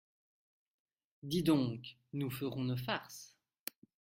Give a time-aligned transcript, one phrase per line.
[1.21, 3.37] Dis donc, nous ferons nos farces!